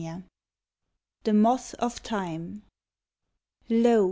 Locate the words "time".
2.01-2.63